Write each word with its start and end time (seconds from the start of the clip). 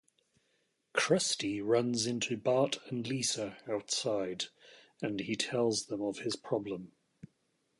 Krusty 0.95 1.61
runs 1.63 2.07
into 2.07 2.35
Bart 2.35 2.79
and 2.89 3.05
Lisa 3.05 3.59
outside, 3.69 4.45
and 4.99 5.19
he 5.19 5.35
tells 5.35 5.85
them 5.85 6.01
of 6.01 6.21
his 6.21 6.35
problem. 6.35 6.93